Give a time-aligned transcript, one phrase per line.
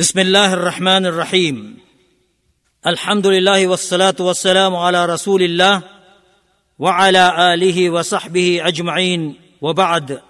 [0.00, 1.55] بسم الله الرحمن الرحيم
[2.87, 5.83] الحمد لله والصلاة والسلام على رسول الله
[6.79, 9.21] وعلى آله وصحبه أجمعين
[9.61, 10.21] وبعد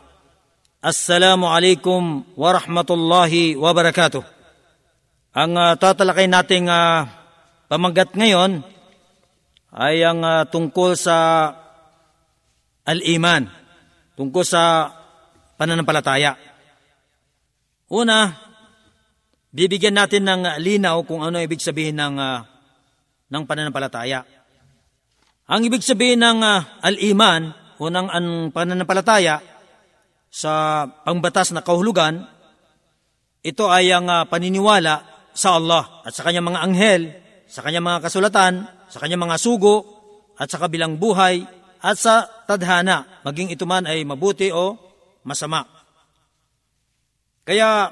[0.86, 4.24] السلام عليكم ورحمة الله وبركاته
[5.38, 7.06] Ang uh, tatalakay nating uh,
[7.70, 8.66] pamagat ngayon
[9.78, 11.54] ay ang uh, tungkol sa
[12.82, 13.46] al-iman,
[14.18, 14.90] tungkol sa
[15.54, 16.34] pananampalataya.
[17.94, 18.50] Una,
[19.52, 22.40] bibigyan natin ng linaw kung ano ibig sabihin ng, uh,
[23.32, 24.24] ng pananampalataya.
[25.52, 29.44] Ang ibig sabihin ng uh, al-iman o ng ang pananampalataya
[30.32, 32.24] sa pangbatas na kahulugan,
[33.44, 37.02] ito ay ang uh, paniniwala sa Allah at sa kanyang mga anghel,
[37.52, 38.54] sa kanyang mga kasulatan,
[38.88, 39.76] sa kanyang mga sugo,
[40.40, 41.44] at sa kabilang buhay,
[41.82, 44.78] at sa tadhana, maging ito man ay mabuti o
[45.28, 45.66] masama.
[47.44, 47.90] Kaya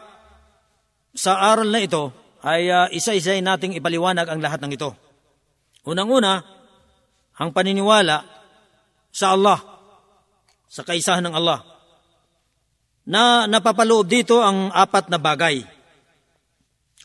[1.13, 2.13] sa aral na ito
[2.45, 4.95] ay uh, isa-isay nating ipaliwanag ang lahat ng ito.
[5.83, 6.39] Unang-una,
[7.39, 8.23] ang paniniwala
[9.09, 9.59] sa Allah,
[10.69, 11.59] sa kaisahan ng Allah,
[13.09, 15.65] na napapaloob dito ang apat na bagay.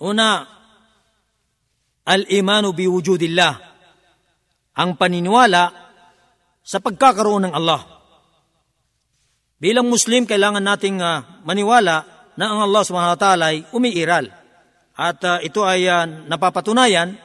[0.05, 0.45] Una,
[2.05, 3.55] al-imanu biwujudillah,
[4.75, 5.71] ang paniniwala
[6.61, 7.81] sa pagkakaroon ng Allah.
[9.59, 14.27] Bilang Muslim, kailangan nating uh, maniwala na ang Allah subhanahu wa ta'ala ay umiiral.
[14.95, 17.19] At uh, ito ay uh, napapatunayan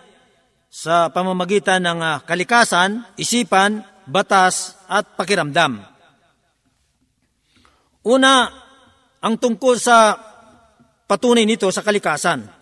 [0.69, 5.81] sa pamamagitan ng uh, kalikasan, isipan, batas at pakiramdam.
[8.05, 8.49] Una,
[9.21, 10.17] ang tungkol sa
[11.05, 12.59] patunay nito sa kalikasan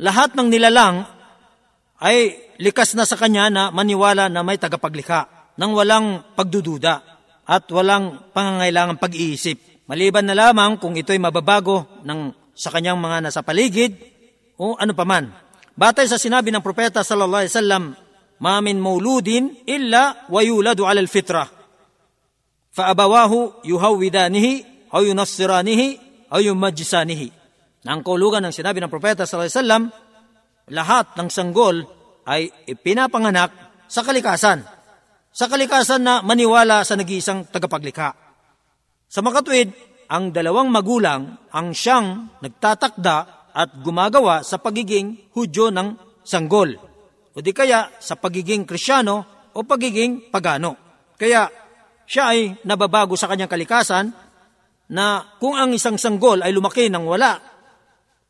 [0.00, 1.04] lahat ng nilalang
[2.00, 7.04] ay likas na sa kanya na maniwala na may tagapaglikha nang walang pagdududa
[7.44, 9.79] at walang pangangailangang pag-iisip.
[9.90, 13.98] Maliban na lamang kung ito'y mababago ng sa kanyang mga nasa paligid
[14.54, 15.34] o ano paman.
[15.74, 17.84] Batay sa sinabi ng propeta sallallahu alaihi wasallam,
[18.38, 21.42] "Ma min mauludin illa wa yuladu 'ala al-fitra."
[22.70, 25.88] Fa abawahu yuhawidanihi aw yunassiranihi
[26.30, 27.28] aw yumajjisanihi
[27.82, 29.84] na ang kaulugan ng sinabi ng propeta sallallahu alaihi wasallam,
[30.70, 31.82] lahat ng sanggol
[32.28, 33.50] ay ipinapanganak
[33.90, 34.62] sa kalikasan.
[35.34, 38.14] Sa kalikasan na maniwala sa nag-iisang tagapaglikha.
[39.10, 39.74] Sa makatwid,
[40.10, 43.16] ang dalawang magulang ang siyang nagtatakda
[43.54, 45.94] at gumagawa sa pagiging hudyo ng
[46.26, 46.74] sanggol.
[47.30, 50.74] O di kaya sa pagiging krisyano o pagiging pagano.
[51.14, 51.46] Kaya
[52.10, 54.10] siya ay nababago sa kanyang kalikasan
[54.90, 57.38] na kung ang isang sanggol ay lumaki ng wala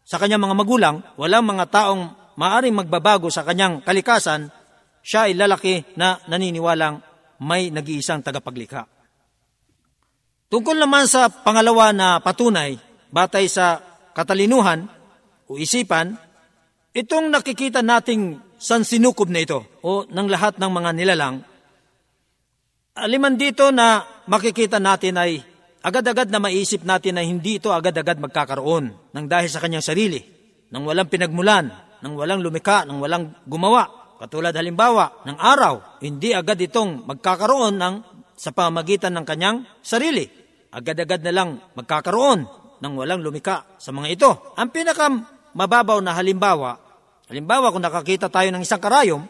[0.05, 2.03] sa kanyang mga magulang, walang mga taong
[2.37, 4.53] maaring magbabago sa kanyang kalikasan,
[5.01, 7.01] siya ay lalaki na naniniwalang
[7.41, 9.00] may nag-iisang tagapaglikha.
[10.51, 12.75] Tungkol naman sa pangalawa na patunay,
[13.15, 13.79] batay sa
[14.11, 14.83] katalinuhan
[15.47, 16.19] o isipan,
[16.91, 21.47] itong nakikita nating sansinukob na ito o ng lahat ng mga nilalang,
[22.99, 25.39] aliman dito na makikita natin ay
[25.87, 30.19] agad-agad na maisip natin na hindi ito agad-agad magkakaroon ng dahil sa kanyang sarili,
[30.75, 31.71] nang walang pinagmulan,
[32.03, 34.19] nang walang lumika, nang walang gumawa.
[34.19, 37.95] Katulad halimbawa ng araw, hindi agad itong magkakaroon ng
[38.35, 40.40] sa pamagitan ng kanyang sarili.
[40.71, 42.47] Agad-agad na lang magkakaroon
[42.81, 44.31] ng walang lumika sa mga ito.
[44.55, 45.11] Ang pinaka
[45.55, 46.79] mababaw na halimbawa,
[47.27, 49.23] halimbawa kung nakakita tayo ng isang karayom,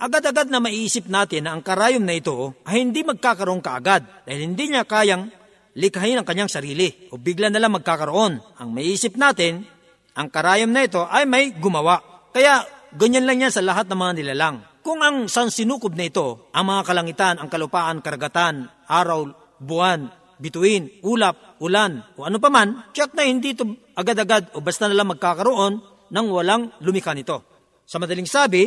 [0.00, 4.72] agad-agad na maiisip natin na ang karayom na ito ay hindi magkakaroon kaagad dahil hindi
[4.72, 5.28] niya kayang
[5.76, 8.40] likhain ang kanyang sarili o bigla na lang magkakaroon.
[8.58, 9.68] Ang maiisip natin,
[10.16, 12.28] ang karayom na ito ay may gumawa.
[12.32, 12.64] Kaya
[12.96, 14.56] ganyan lang yan sa lahat ng mga nilalang.
[14.82, 19.30] Kung ang sansinukob na ito, ang mga kalangitan, ang kalupaan, karagatan, araw,
[19.62, 20.10] buwan,
[20.42, 23.62] bituin, ulap, ulan, o ano paman, check na hindi ito
[23.94, 25.78] agad-agad o basta na lang magkakaroon
[26.10, 27.46] nang walang lumikha nito.
[27.86, 28.66] Sa madaling sabi,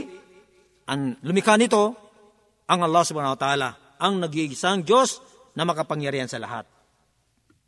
[0.87, 1.91] ang lumikha nito,
[2.65, 3.69] ang Allah subhanahu wa ta'ala,
[3.99, 5.19] ang nag-iisang Diyos
[5.53, 6.63] na makapangyarihan sa lahat.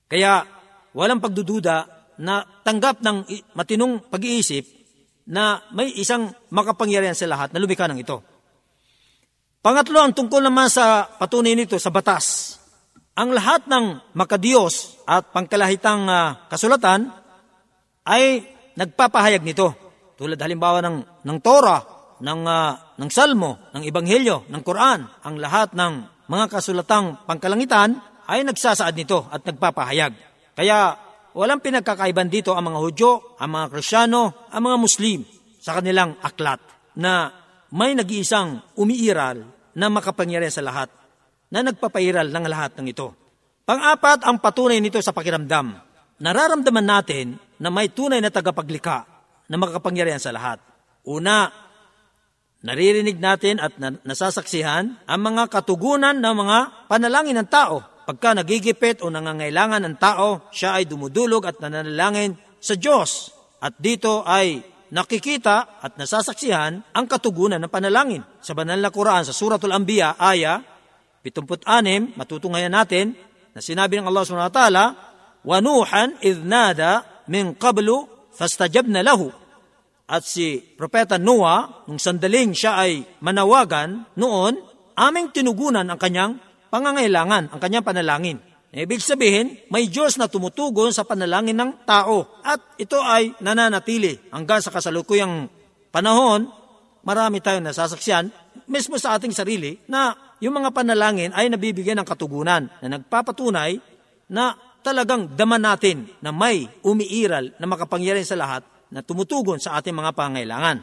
[0.08, 0.48] Kaya
[0.96, 1.76] walang pagdududa
[2.24, 3.18] na tanggap ng
[3.54, 4.66] matinong pag-iisip
[5.28, 8.24] na may isang makapangyarihan sa lahat na lumikha ng ito.
[9.60, 12.56] Pangatlo, ang tungkol naman sa patunay nito sa batas.
[13.18, 17.10] Ang lahat ng makadiyos at pangkalahitang uh, kasulatan
[18.06, 18.46] ay
[18.78, 19.74] nagpapahayag nito.
[20.14, 21.82] Tulad halimbawa ng, ng Torah,
[22.22, 25.94] ng, uh, ng Salmo, ng Ebanghelyo, ng Quran, ang lahat ng
[26.30, 27.98] mga kasulatang pangkalangitan
[28.30, 30.14] ay nagsasaad nito at nagpapahayag.
[30.54, 30.94] Kaya
[31.34, 33.12] walang pinagkakaiban dito ang mga Hudyo,
[33.42, 35.26] ang mga Krisyano, ang mga Muslim
[35.58, 36.62] sa kanilang aklat
[36.94, 37.34] na
[37.74, 39.42] may nag-iisang umiiral
[39.74, 40.94] na makapangyarihan sa lahat
[41.52, 43.14] na nagpapairal ng lahat ng ito.
[43.68, 45.76] Pang-apat, ang patunay nito sa pakiramdam.
[46.24, 49.04] Nararamdaman natin na may tunay na tagapaglikha
[49.48, 50.64] na makapangyarihan sa lahat.
[51.08, 51.52] Una,
[52.64, 56.58] naririnig natin at nasasaksihan ang mga katugunan ng mga
[56.88, 57.84] panalangin ng tao.
[58.08, 63.36] Pagka nagigipit o nangangailangan ng tao, siya ay dumudulog at nananalangin sa Diyos.
[63.60, 64.64] At dito ay
[64.96, 68.24] nakikita at nasasaksihan ang katugunan ng panalangin.
[68.40, 70.64] Sa banal na Quran, sa Suratul Anbiya, aya
[71.27, 73.15] 76, matutungayan natin
[73.55, 74.85] na sinabi ng Allah subhanahu wa ta'ala,
[75.43, 76.93] وَنُوحًا إِذْ نَادَى
[77.27, 77.89] مِنْ قَبْلُ
[78.35, 79.21] فَاسْتَجَبْنَ لَهُ
[80.07, 84.55] At si Propeta Noah, nung sandaling siya ay manawagan noon,
[84.99, 88.39] aming tinugunan ang kanyang pangangailangan, ang kanyang panalangin.
[88.73, 94.65] Ibig sabihin, may Diyos na tumutugon sa panalangin ng tao at ito ay nananatili hanggang
[94.65, 95.49] sa kasalukuyang
[95.93, 96.49] panahon,
[97.05, 98.33] marami tayong nasasaksiyan,
[98.65, 103.82] mismo sa ating sarili, na yung mga panalangin ay nabibigyan ng katugunan na nagpapatunay
[104.30, 104.54] na
[104.86, 108.64] talagang dama natin na may umiiral na makapangyarihan sa lahat
[108.94, 110.78] na tumutugon sa ating mga pangailangan.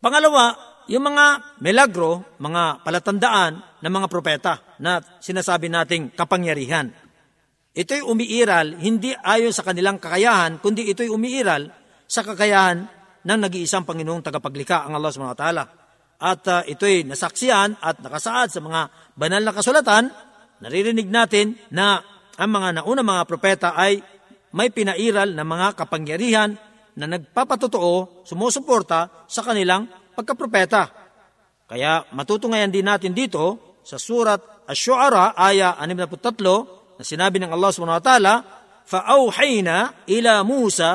[0.00, 0.56] Pangalawa,
[0.90, 6.90] yung mga milagro, mga palatandaan ng mga propeta na sinasabi nating kapangyarihan.
[7.70, 11.70] Ito'y umiiral hindi ayon sa kanilang kakayahan, kundi ito'y umiiral
[12.10, 12.90] sa kakayahan
[13.22, 15.64] ng nag-iisang Panginoong tagapaglikha, ang Allah subhanahu wa ta'ala
[16.19, 18.87] At uh, ito'y nasaksiyan at nakasaad sa mga
[19.19, 20.07] banal na kasulatan,
[20.63, 21.99] naririnig natin na
[22.39, 23.99] ang mga nauna mga propeta ay
[24.55, 26.55] may pinairal na mga kapangyarihan
[26.95, 30.87] na nagpapatotoo, sumusuporta sa kanilang pagkapropeta.
[31.67, 37.99] Kaya matutungayan din natin dito sa surat Ash-Shu'ara, aya 63, na sinabi ng Allah subhanahu
[37.99, 38.33] wa ta'ala,
[38.85, 40.91] فَأَوْحَيْنَا إِلَى مُوسَى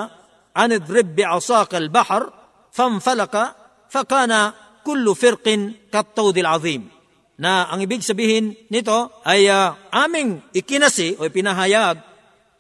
[0.56, 2.22] أَنِ اضْرِبْ بِعَصَاكَ الْبَحْرَ
[2.70, 3.34] فَانْفَلَكَ
[3.90, 4.32] فَكَانَ
[4.85, 6.85] kullu firqin kattawdil azim.
[7.35, 11.99] Na ang ibig sabihin nito ay uh, aming ikinasi o pinahayag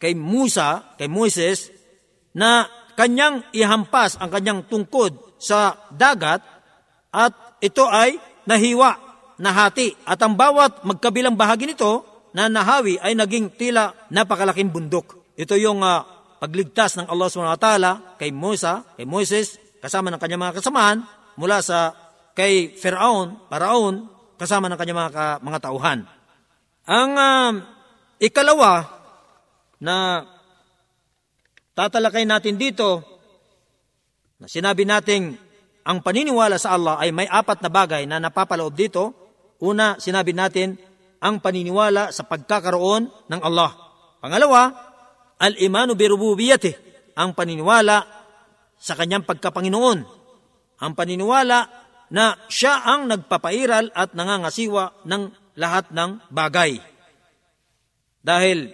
[0.01, 1.71] kay Musa, kay Moises,
[2.35, 2.67] na
[2.99, 6.43] kanyang ihampas ang kanyang tungkod sa dagat
[7.15, 7.31] at
[7.63, 8.99] ito ay nahiwa,
[9.39, 9.95] nahati.
[10.03, 12.03] At ang bawat magkabilang bahagi nito
[12.35, 15.15] na nahawi ay naging tila napakalaking bundok.
[15.39, 16.03] Ito yung uh,
[16.43, 17.69] pagligtas ng Allah SWT
[18.19, 20.99] kay Musa, kay Moises, kasama ng kanyang mga kasamahan
[21.39, 21.95] mula sa
[22.35, 25.99] kay Pharaon, Paraon, kasama ng kanyang mga, mga tauhan.
[26.85, 27.51] Ang uh,
[28.19, 28.85] ikalawa
[29.79, 30.27] na
[31.73, 33.01] tatalakay natin dito,
[34.35, 35.39] na sinabi nating
[35.87, 39.15] ang paniniwala sa Allah ay may apat na bagay na napapaloob dito.
[39.63, 40.75] Una, sinabi natin
[41.23, 43.71] ang paniniwala sa pagkakaroon ng Allah.
[44.19, 44.61] Pangalawa,
[45.39, 46.73] al-imanu birububiyati,
[47.15, 48.03] ang paniniwala
[48.75, 49.99] sa kanyang pagkapanginoon.
[50.83, 55.23] Ang paniniwala na siya ang nagpapairal at nangangasiwa ng
[55.57, 56.77] lahat ng bagay.
[58.25, 58.73] Dahil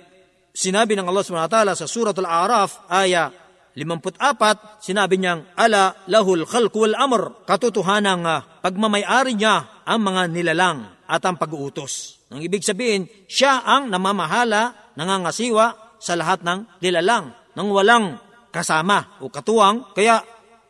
[0.51, 3.31] sinabi ng Allah subhanahu wa ta'ala sa Surah Al-A'raf, aya
[3.75, 8.27] 54, sinabi niyang, Ala lahul khalqu wal amr, katotohanang
[8.59, 12.23] pagmamayari niya ang mga nilalang at ang pag-uutos.
[12.31, 18.19] Ang ibig sabihin, siya ang namamahala, nangangasiwa sa lahat ng nilalang, nang walang
[18.51, 20.23] kasama o katuwang, kaya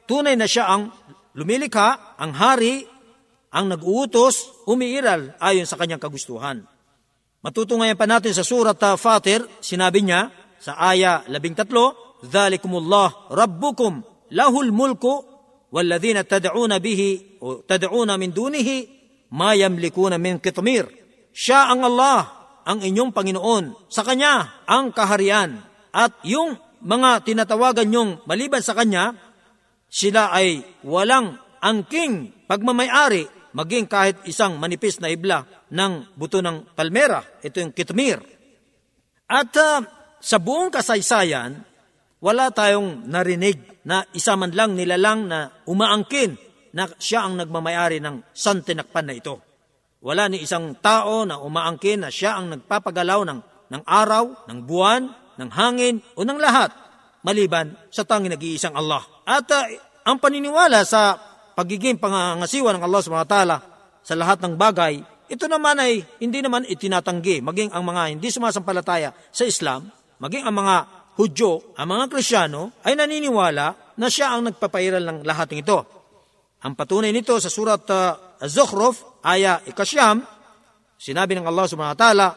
[0.05, 0.93] tunay na siya ang
[1.37, 2.87] lumilikha, ang hari,
[3.51, 6.63] ang nag-uutos, umiiral ayon sa kanyang kagustuhan.
[7.41, 10.29] Matutungayan pa natin sa surat Fatir, sinabi niya
[10.61, 11.65] sa aya 13,
[12.21, 15.25] Dhalikumullah Rabbukum lahul mulku
[15.71, 18.77] tad'una bihi o tad'una min dunihi
[19.33, 20.85] ma yamlikuna min kitmir.
[21.31, 22.27] Siya ang Allah,
[22.67, 23.87] ang inyong Panginoon.
[23.87, 25.63] Sa Kanya ang kaharian.
[25.95, 29.15] At yung mga tinatawagan nyong maliban sa Kanya,
[29.91, 37.19] sila ay walang angking pagmamayari maging kahit isang manipis na ibla ng buto ng palmera.
[37.43, 38.23] Ito yung kitmir.
[39.27, 39.83] At uh,
[40.23, 41.59] sa buong kasaysayan,
[42.23, 46.39] wala tayong narinig na isa man lang nilalang na umaangkin
[46.71, 49.43] na siya ang nagmamayari ng santinakpan na ito.
[49.99, 55.11] Wala ni isang tao na umaangkin na siya ang nagpapagalaw ng, ng araw, ng buwan,
[55.35, 56.71] ng hangin o ng lahat
[57.25, 59.01] maliban sa tanging nag-iisang Allah.
[59.25, 59.65] At uh,
[60.05, 61.17] ang paniniwala sa
[61.53, 63.57] pagiging pangangasiwa ng Allah subhanahu wa ta'ala
[64.01, 64.93] sa lahat ng bagay,
[65.31, 69.87] ito naman ay hindi naman itinatanggi, maging ang mga hindi sumasampalataya sa Islam,
[70.19, 70.75] maging ang mga
[71.11, 75.79] Hudyo, ang mga Krisyano, ay naniniwala na siya ang nagpapairal ng lahat ng ito.
[76.63, 80.23] Ang patunay nito sa surat uh, Az-Zukhruf, aya ikasyam,
[80.95, 82.27] sinabi ng Allah subhanahu wa ta'ala,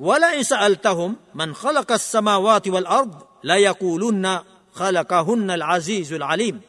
[0.00, 3.12] Wala in sa'altahum man khalakas samawati wal ard,
[3.44, 4.44] la yakulunna
[4.74, 6.60] khalakahunna al-azizul alim.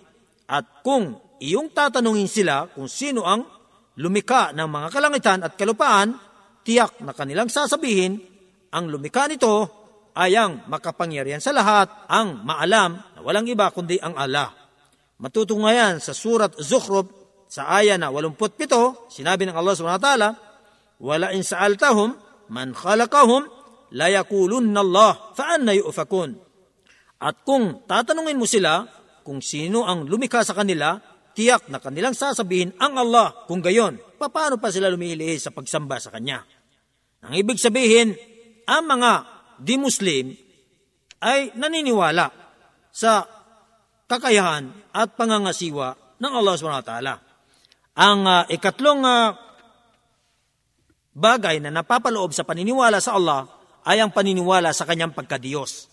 [0.51, 3.43] At kung iyong tatanungin sila kung sino ang
[3.99, 6.15] lumika ng mga kalangitan at kalupaan,
[6.61, 8.19] tiyak na kanilang sasabihin,
[8.71, 9.67] ang lumika nito
[10.15, 14.51] ay ang makapangyarihan sa lahat, ang maalam na walang iba kundi ang Allah.
[15.21, 17.07] Matutungayan sa surat Zukhruf
[17.51, 20.29] sa aya na 87, sinabi ng Allah subhanahu wa ta'ala,
[21.01, 22.15] Wala in sa'altahum
[22.53, 23.43] man khalaqahum
[23.95, 26.50] la yakulunna Allah fa anna yu'fakun.
[27.21, 28.89] At kung tatanungin mo sila
[29.21, 30.97] kung sino ang lumikha sa kanila,
[31.37, 33.45] tiyak na kanilang sasabihin ang Allah.
[33.45, 36.41] Kung gayon, paano pa sila lumilihis sa pagsamba sa Kanya?
[37.21, 38.17] Ang ibig sabihin,
[38.65, 39.11] ang mga
[39.61, 40.33] di-Muslim
[41.21, 42.33] ay naniniwala
[42.89, 43.29] sa
[44.09, 46.93] kakayahan at pangangasiwa ng Allah SWT.
[48.01, 49.37] Ang uh, ikatlong uh,
[51.13, 53.45] bagay na napapaloob sa paniniwala sa Allah
[53.85, 55.90] ay ang paniniwala sa kanyang pagkadiyos.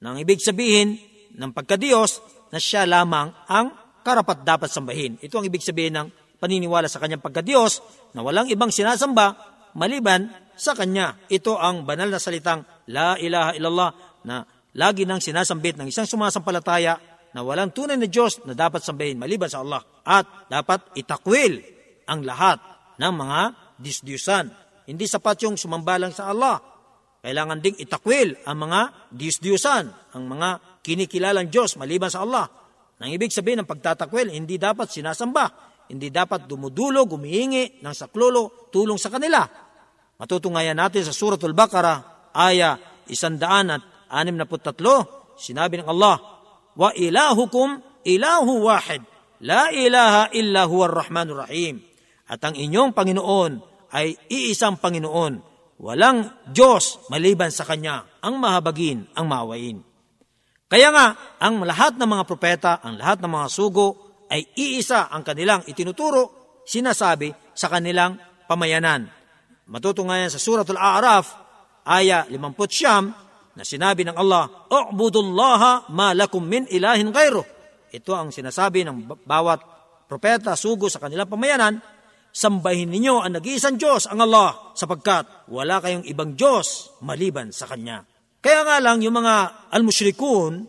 [0.00, 0.96] Nang ibig sabihin
[1.36, 5.20] ng pagkadiyos na siya lamang ang karapat dapat sambahin.
[5.20, 6.08] Ito ang ibig sabihin ng
[6.40, 7.84] paniniwala sa kanyang pagkadiyos
[8.16, 9.36] na walang ibang sinasamba
[9.76, 11.20] maliban sa kanya.
[11.28, 13.90] Ito ang banal na salitang La ilaha illallah
[14.24, 14.42] na
[14.74, 16.96] lagi nang sinasambit ng isang sumasampalataya
[17.36, 19.84] na walang tunay na Diyos na dapat sambahin maliban sa Allah.
[20.02, 21.62] At dapat itakwil
[22.08, 22.58] ang lahat
[22.98, 23.40] ng mga
[23.78, 24.50] disdiusan.
[24.88, 26.58] Hindi sapat yung sumambalang sa Allah.
[27.20, 32.48] Kailangan ding itakwil ang mga disdiusan, ang mga kinikilalang Diyos maliban sa Allah.
[33.00, 35.52] Nang ibig sabihin ng pagtatakwil, hindi dapat sinasamba,
[35.92, 39.44] hindi dapat dumudulog, gumihingi ng saklolo, tulong sa kanila.
[40.20, 42.76] Matutungayan natin sa Suratul Baqarah, aya
[43.08, 44.12] 163,
[45.40, 46.16] sinabi ng Allah,
[46.76, 49.04] Wa ilahukum ilahu wahid,
[49.44, 51.80] la ilaha illa huwa rahmanur rahim.
[52.30, 53.52] At ang inyong Panginoon
[53.90, 55.49] ay iisang Panginoon,
[55.80, 59.80] walang Diyos maliban sa Kanya, ang mahabagin, ang maawain.
[60.70, 61.06] Kaya nga,
[61.42, 63.88] ang lahat ng mga propeta, ang lahat ng mga sugo,
[64.30, 68.14] ay iisa ang kanilang itinuturo, sinasabi sa kanilang
[68.46, 69.10] pamayanan.
[69.66, 71.34] Matutungayan sa Suratul A'raf,
[71.82, 77.42] aya 50 na sinabi ng Allah, U'budullaha ma lakum min ilahin gayro.
[77.90, 79.58] Ito ang sinasabi ng bawat
[80.06, 81.82] propeta, sugo sa kanilang pamayanan,
[82.30, 88.06] sambahin ninyo ang nag-iisang Diyos, ang Allah, sapagkat wala kayong ibang Diyos maliban sa Kanya.
[88.40, 90.64] Kaya nga lang yung mga al-mushrikun,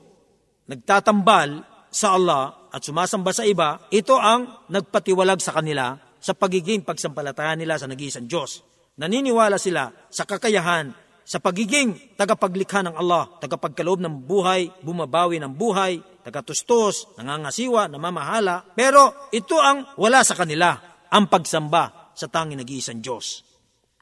[0.67, 7.55] nagtatambal sa Allah at sumasamba sa iba, ito ang nagpatiwalag sa kanila sa pagiging pagsampalataya
[7.55, 8.63] nila sa nag-iisang Diyos.
[8.99, 10.91] Naniniwala sila sa kakayahan,
[11.23, 18.67] sa pagiging tagapaglikha ng Allah, tagapagkaloob ng buhay, bumabawi ng buhay, tagatustos, nangangasiwa, namamahala.
[18.75, 20.75] Pero ito ang wala sa kanila,
[21.11, 23.43] ang pagsamba sa tanging nag-iisang Diyos.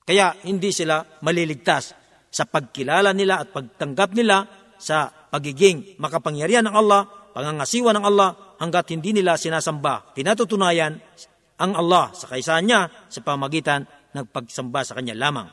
[0.05, 1.93] Kaya hindi sila maliligtas
[2.29, 4.45] sa pagkilala nila at pagtanggap nila
[4.77, 8.29] sa pagiging makapangyarihan ng Allah, pangangasiwa ng Allah,
[8.61, 10.13] hanggat hindi nila sinasamba.
[10.13, 10.97] Pinatutunayan
[11.59, 13.85] ang Allah sa kaisaan niya sa pamagitan
[14.15, 15.49] ng pagsamba sa Kanya lamang.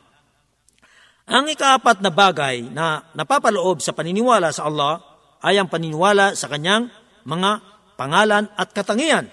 [1.26, 5.02] Ang ikaapat na bagay na napapaloob sa paniniwala sa Allah
[5.42, 6.86] ay ang paniniwala sa Kanyang
[7.26, 7.50] mga
[7.98, 9.26] pangalan at katangian.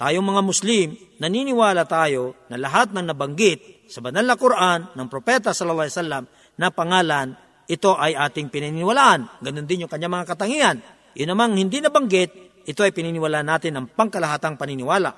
[0.00, 5.52] Tayong mga Muslim, naniniwala tayo na lahat ng nabanggit sa banal na Quran ng Propeta
[5.52, 6.24] sallallahu alaihi wasallam
[6.56, 7.36] na pangalan,
[7.68, 9.44] ito ay ating pininiwalaan.
[9.44, 10.80] Ganon din yung kanyang mga katangian.
[11.12, 12.32] Yun namang hindi nabanggit,
[12.64, 15.12] ito ay pininiwalaan natin ng pangkalahatang paniniwala.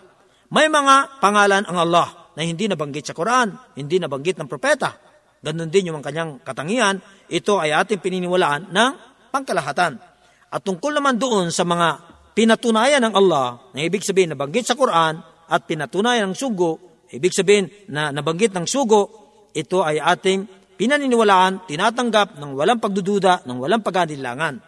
[0.51, 4.99] May mga pangalan ang Allah na hindi nabanggit sa Quran, hindi nabanggit ng propeta.
[5.39, 6.99] Ganon din yung kanyang katangian,
[7.31, 8.91] ito ay ating pininiwalaan ng
[9.31, 10.03] pangkalahatan.
[10.51, 15.21] At tungkol naman doon sa mga pinatunayan ng Allah, na ibig sabihin nabanggit sa Quran
[15.49, 19.11] at pinatunayan ng sugo, ibig sabihin na nabanggit ng sugo,
[19.53, 20.49] ito ay ating
[20.81, 24.59] pinaniniwalaan, tinatanggap ng walang pagdududa, ng walang pag-anilangan.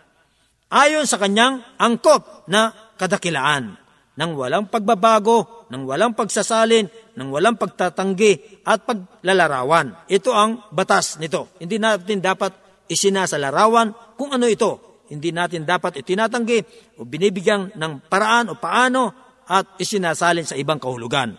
[0.70, 3.80] Ayon sa kanyang angkop na kadakilaan,
[4.14, 6.86] ng walang pagbabago, ng walang pagsasalin,
[7.18, 10.06] ng walang pagtatanggi at paglalarawan.
[10.06, 11.50] Ito ang batas nito.
[11.58, 12.54] Hindi natin dapat
[12.86, 14.93] isinasalarawan kung ano ito.
[15.08, 16.58] Hindi natin dapat itinatanggi
[16.96, 19.12] o binibigyan ng paraan o paano
[19.44, 21.36] at isinasalin sa ibang kahulugan.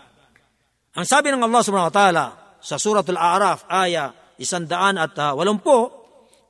[0.95, 2.25] Ang sabi ng Allah subhanahu wa ta'ala
[2.61, 5.91] sa suratul A'raf, aya isandaan at uh, walumpo,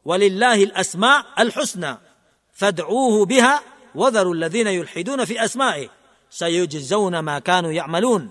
[0.03, 2.03] walillahi al-asma al-husna,
[2.51, 3.63] fad'uuhu biha,
[3.95, 5.87] wadharu alladhina yulhiduna fi asma'i,
[6.27, 8.27] sayujizawna ma kanu ya'malun.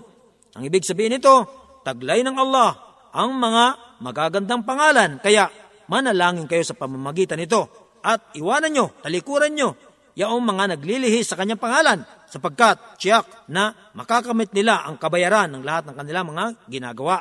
[0.55, 1.49] Ang ibig sabihin nito,
[1.81, 2.79] taglay ng Allah
[3.11, 3.65] ang mga
[4.05, 5.49] magagandang pangalan, kaya
[5.89, 9.73] manalangin kayo sa pamamagitan nito at iwanan nyo, talikuran nyo,
[10.13, 15.89] yaong mga naglilihis sa kanyang pangalan sapagkat tiyak na makakamit nila ang kabayaran ng lahat
[15.89, 17.17] ng kanilang mga ginagawa.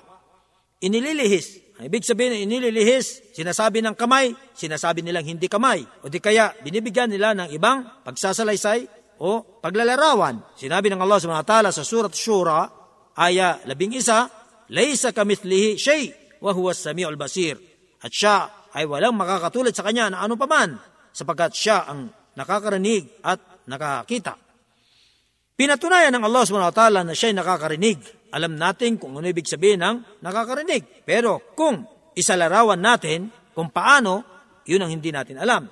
[0.85, 5.83] Inililihis Ibig sabihin, inililihis, sinasabi ng kamay, sinasabi nilang hindi kamay.
[6.07, 8.87] O di kaya, binibigyan nila ng ibang pagsasalaysay
[9.19, 10.55] o paglalarawan.
[10.55, 12.71] Sinabi ng Allah subhanahu wa ta'ala sa surat Shura,
[13.19, 14.31] aya labing isa,
[14.71, 17.59] Laysa kamithlihi shay, wa huwa sami'ul basir.
[17.99, 20.75] At siya ay walang makakatulad sa kanya na ano paman,
[21.15, 23.39] sapagkat siya ang nakakarinig at
[23.71, 24.35] nakakita.
[25.55, 27.99] Pinatunayan ng Allah subhanahu wa ta'ala na siya ay nakakarinig.
[28.35, 31.07] Alam natin kung ano ibig sabihin ng nakakarinig.
[31.07, 31.87] Pero kung
[32.19, 34.27] isalarawan natin kung paano,
[34.67, 35.71] yun ang hindi natin alam.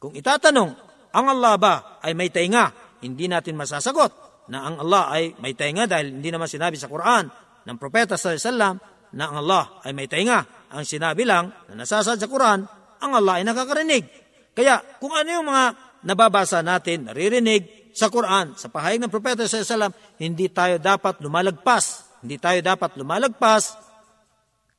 [0.00, 0.70] Kung itatanong,
[1.12, 2.72] ang Allah ba ay may tainga?
[3.04, 4.12] Hindi natin masasagot
[4.48, 7.28] na ang Allah ay may tainga dahil hindi naman sinabi sa Quran
[7.68, 8.74] ng Propeta sallallahu alaihi wasallam
[9.12, 10.38] na ang Allah ay may tainga.
[10.74, 14.04] Ang sinabi lang na nasasad sa Quran, ang Allah ay nakakarinig.
[14.52, 15.64] Kaya kung ano yung mga
[16.04, 22.06] nababasa natin, naririnig sa Quran, sa pahayag ng Propeta alaihi wasallam, hindi tayo dapat lumalagpas.
[22.22, 23.78] Hindi tayo dapat lumalagpas.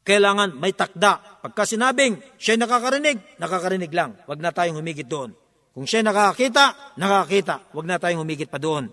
[0.03, 1.39] Kailangan may takda.
[1.39, 4.19] Pagka sinabing siya nakakarinig, nakakarinig lang.
[4.27, 5.31] Huwag na tayong humigit doon.
[5.72, 7.72] Kung siya nakakita, nakakita.
[7.72, 8.91] Huwag na tayong humigit pa doon.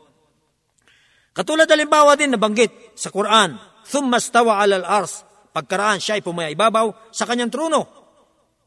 [1.35, 5.26] Katulad halimbawa din nabanggit sa Quran, Thumma stawa alal ars,
[5.57, 7.89] pagkaraan siya ay pumaibabaw sa kanyang trono.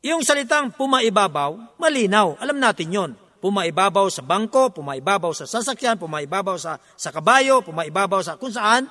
[0.02, 3.12] Yung salitang pumaibabaw, malinaw, alam natin yon.
[3.40, 8.90] Pumaibabaw sa bangko, pumaibabaw sa sasakyan, pumaibabaw sa, sa kabayo, pumaibabaw sa kung saan,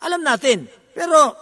[0.00, 0.64] alam natin.
[0.96, 1.36] Pero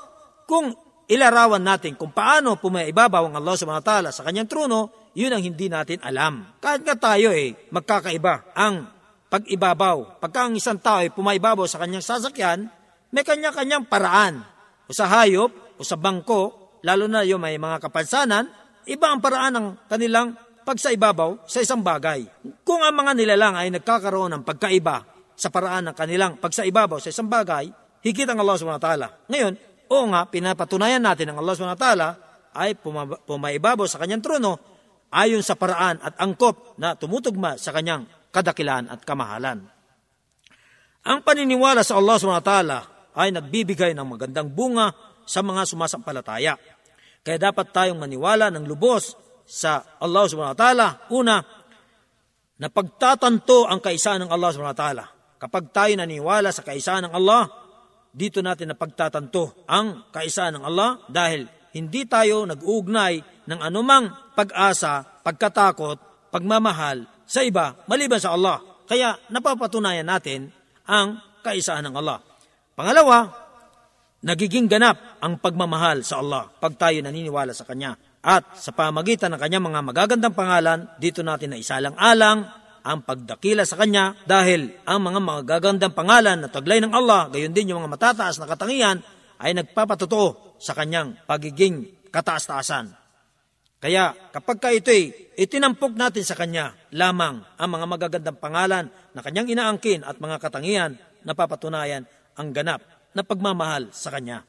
[0.50, 0.74] kung
[1.06, 5.44] ilarawan natin kung paano pumaibabaw ang Allah subhanahu wa ta'ala sa kanyang trono, yun ang
[5.44, 6.56] hindi natin alam.
[6.60, 8.88] Kahit nga tayo eh, magkakaiba ang
[9.32, 10.20] pag-ibabaw.
[10.20, 12.68] Pagka ang isang tao ay pumaibabaw sa kanyang sasakyan,
[13.12, 14.44] may kanya-kanyang paraan.
[14.88, 18.46] O sa hayop, o sa bangko, lalo na yung may mga kapansanan,
[18.86, 22.22] iba ang paraan ng kanilang pagsaibabaw sa isang bagay.
[22.62, 25.02] Kung ang mga nilalang ay nagkakaroon ng pagkaiba
[25.34, 27.66] sa paraan ng kanilang pagsaibabaw sa isang bagay,
[28.06, 29.08] higit ang Allah subhanahu wa ta'ala.
[29.26, 29.52] Ngayon,
[29.90, 32.08] oo nga, pinapatunayan natin ang Allah subhanahu wa ta'ala
[32.54, 32.78] ay
[33.26, 34.62] pumaibabaw sa kanyang trono
[35.10, 39.66] ayon sa paraan at angkop na tumutugma sa kanyang kadakilan at kamahalan.
[41.02, 42.78] Ang paniniwala sa Allah subhanahu wa ta'ala
[43.18, 46.54] ay nagbibigay ng magandang bunga sa mga sumasampalataya.
[47.22, 49.14] Kaya dapat tayong maniwala ng lubos
[49.46, 50.88] sa Allah subhanahu wa ta'ala.
[51.14, 51.36] Una,
[52.62, 55.04] na pagtatanto ang kaisaan ng Allah subhanahu wa ta'ala.
[55.42, 57.50] Kapag tayo naniwala sa kaisaan ng Allah,
[58.14, 65.02] dito natin na pagtatanto ang kaisaan ng Allah dahil hindi tayo nag-uugnay ng anumang pag-asa,
[65.24, 65.98] pagkatakot,
[66.30, 68.62] pagmamahal sa iba maliban sa Allah.
[68.86, 70.52] Kaya napapatunayan natin
[70.86, 72.20] ang kaisaan ng Allah.
[72.78, 73.41] Pangalawa,
[74.22, 77.98] nagiging ganap ang pagmamahal sa Allah pag tayo naniniwala sa Kanya.
[78.22, 82.46] At sa pamagitan ng Kanyang mga magagandang pangalan, dito natin na isalang-alang
[82.82, 87.74] ang pagdakila sa Kanya dahil ang mga magagandang pangalan na taglay ng Allah, gayon din
[87.74, 89.02] yung mga matataas na katangian,
[89.42, 92.94] ay nagpapatotoo sa Kanyang pagiging kataas-taasan.
[93.82, 99.50] Kaya kapag ka ito'y itinampok natin sa Kanya lamang ang mga magagandang pangalan na Kanyang
[99.50, 100.94] inaangkin at mga katangian,
[101.26, 102.06] napapatunayan
[102.38, 104.44] ang ganap na pagmamahal sa Kanya.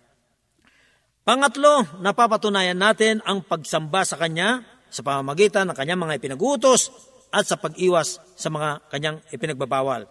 [1.23, 6.91] Pangatlo, napapatunayan natin ang pagsamba sa Kanya sa pamamagitan ng Kanyang mga ipinagutos
[7.32, 10.04] at sa pag-iwas sa mga Kanyang ipinagbabawal.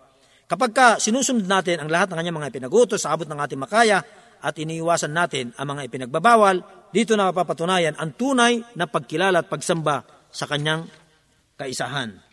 [0.48, 4.00] Kapag ka sinusunod natin ang lahat ng Kanyang mga ipinagutos sa abot ng ating makaya
[4.42, 10.48] at iniiwasan natin ang mga ipinagbabawal, dito napapatunayan ang tunay na pagkilala at pagsamba sa
[10.48, 10.88] Kanyang
[11.60, 12.31] kaisahan.